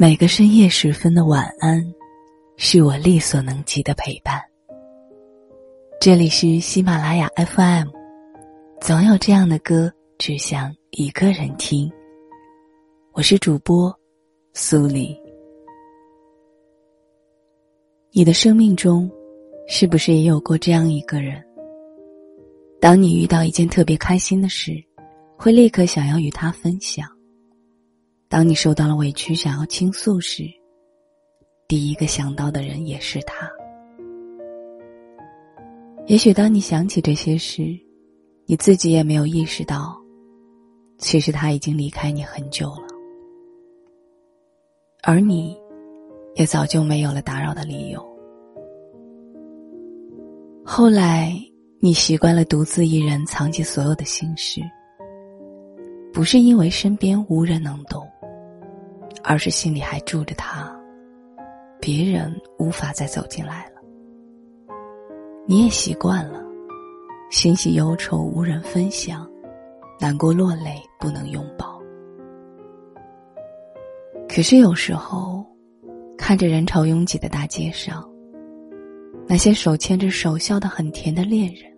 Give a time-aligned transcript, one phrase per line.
[0.00, 1.84] 每个深夜时分的晚安，
[2.56, 4.40] 是我力所能及的陪伴。
[6.00, 7.88] 这里是喜马拉雅 FM，
[8.80, 11.90] 总有这样的歌，只想一个人听。
[13.12, 13.92] 我是主播
[14.52, 15.20] 苏黎。
[18.12, 19.10] 你的生命中，
[19.66, 21.44] 是不是也有过这样一个人？
[22.80, 24.80] 当你遇到一件特别开心的事，
[25.36, 27.04] 会立刻想要与他分享。
[28.30, 30.44] 当你受到了委屈，想要倾诉时，
[31.66, 33.50] 第一个想到的人也是他。
[36.06, 37.62] 也许当你想起这些事，
[38.44, 39.98] 你自己也没有意识到，
[40.98, 42.86] 其实他已经离开你很久了，
[45.02, 45.56] 而你，
[46.34, 48.06] 也早就没有了打扰的理由。
[50.64, 51.34] 后来，
[51.80, 54.60] 你习惯了独自一人藏起所有的心事，
[56.12, 58.06] 不是因为身边无人能懂。
[59.22, 60.74] 而是心里还住着他，
[61.80, 63.72] 别人无法再走进来了。
[65.46, 66.42] 你也习惯了，
[67.30, 69.28] 欣喜忧愁无人分享，
[69.98, 71.80] 难过落泪不能拥抱。
[74.28, 75.44] 可是有时候，
[76.16, 78.08] 看着人潮拥挤的大街上，
[79.26, 81.72] 那些手牵着手笑得很甜的恋人，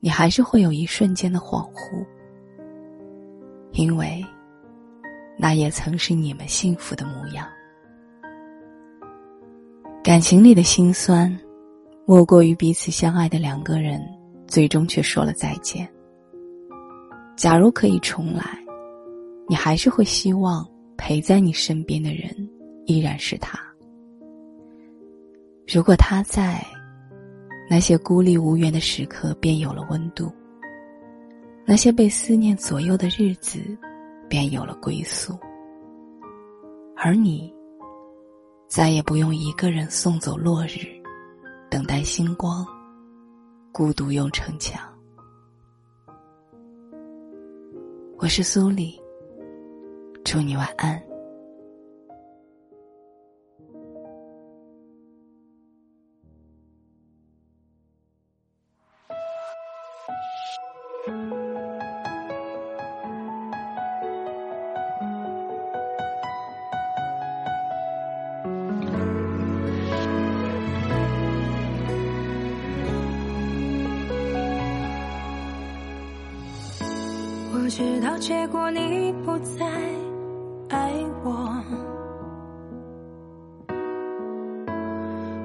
[0.00, 2.06] 你还是会有一瞬间的恍惚，
[3.72, 4.24] 因为。
[5.38, 7.46] 那也曾是你们幸福的模样。
[10.02, 11.38] 感情里的辛酸，
[12.06, 14.02] 莫过于彼此相爱的两个人，
[14.46, 15.88] 最终却说了再见。
[17.36, 18.58] 假如可以重来，
[19.46, 20.66] 你还是会希望
[20.96, 22.30] 陪在你身边的人
[22.86, 23.58] 依然是他。
[25.72, 26.64] 如果他在，
[27.70, 30.32] 那些孤立无援的时刻便有了温度，
[31.66, 33.60] 那些被思念左右的日子。
[34.28, 35.38] 便有了归宿，
[36.94, 37.52] 而你
[38.68, 40.86] 再也不用一个人送走落日，
[41.70, 42.66] 等待星光，
[43.72, 44.78] 孤独用城墙。
[48.18, 49.00] 我是苏丽，
[50.24, 51.02] 祝你晚安。
[77.68, 79.66] 知道结果你不再
[80.70, 80.90] 爱
[81.22, 81.62] 我，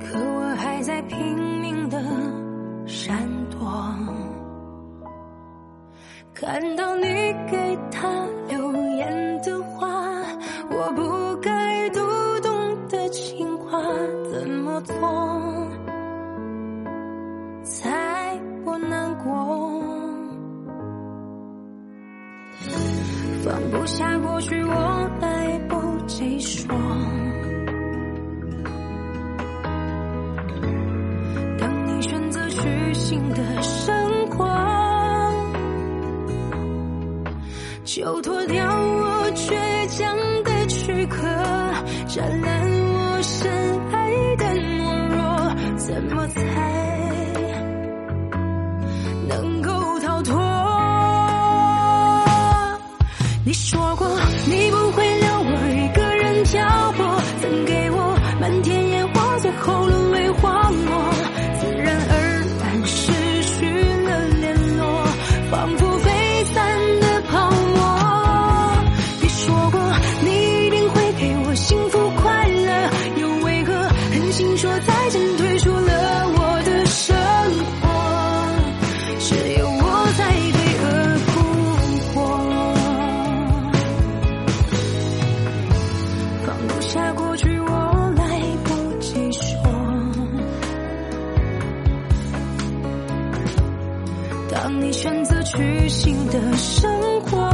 [0.00, 2.02] 可我还在拼命的
[2.86, 3.14] 闪
[3.50, 3.58] 躲。
[6.32, 7.04] 看到你
[7.50, 8.08] 给他
[8.48, 9.86] 留言的话，
[10.70, 12.00] 我不该读
[12.42, 13.78] 懂的情话，
[14.32, 14.94] 怎么做
[17.62, 19.75] 才不难过？
[23.70, 26.68] 不下过去，我来不及说。
[31.58, 33.94] 当你选择去新的生
[34.30, 34.46] 活，
[37.84, 39.54] 就脱掉我倔
[39.88, 41.22] 强的躯壳，
[42.06, 42.55] 斩烂
[53.46, 53.95] 你说
[94.68, 96.90] 让你选择去新的生
[97.20, 97.48] 活，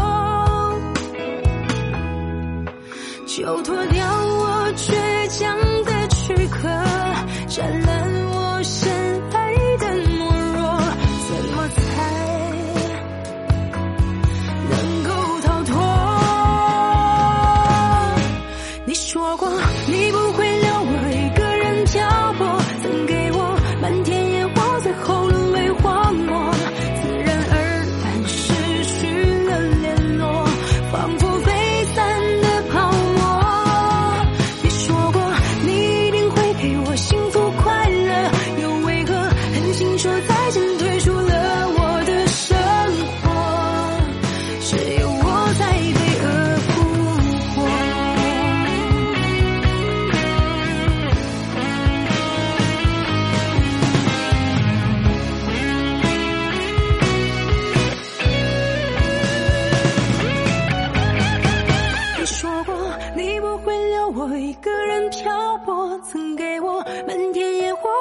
[3.26, 5.54] 就脱掉我倔强
[5.84, 6.70] 的躯壳，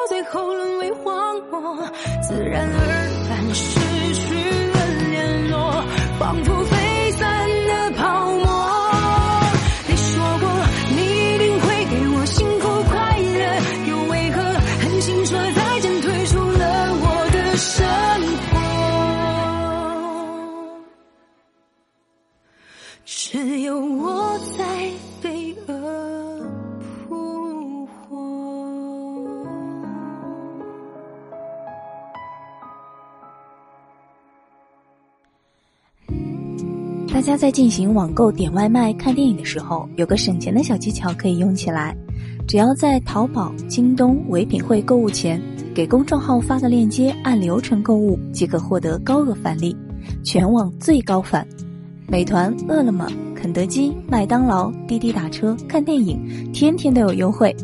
[0.08, 1.88] 最后沦为荒漠，
[2.22, 3.11] 自然而然
[37.14, 41.96] 大家在进行网购、点外卖、看电影的时候，有个省钱的小技巧可以用起来。
[42.48, 45.40] 只要在淘宝、京东、唯品会购物前，
[45.76, 49.76] 给公众号发个链接，按流程购物，即可获得高额返利，
[50.24, 51.46] 全网最高返。
[52.08, 57.56] 美团、饿了么、肯德基、麦当劳、滴滴打车、看电影，天天都有优惠。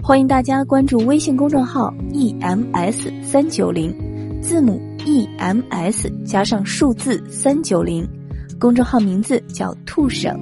[0.00, 3.92] 欢迎大家关注微信公众号 EMS 三九零，
[4.40, 8.08] 字母 EMS 加上数字三九零。
[8.62, 10.38] 公众号名字叫“兔省”。